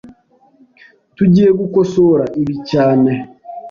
Tugiye 1.15 1.49
gukosora 1.59 2.25
ibi 2.41 2.55
cyane. 2.69 3.11